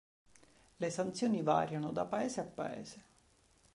Le 0.79 0.89
sanzioni 0.89 1.43
variano 1.43 1.91
da 1.91 2.05
paese 2.07 2.39
a 2.41 2.45
paese. 2.45 3.03